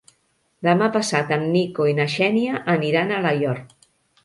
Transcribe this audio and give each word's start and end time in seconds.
Demà 0.67 0.87
passat 0.95 1.33
en 1.37 1.45
Nico 1.57 1.87
i 1.91 1.95
na 2.01 2.09
Xènia 2.15 2.65
aniran 2.77 3.13
a 3.15 3.21
Alaior. 3.25 3.65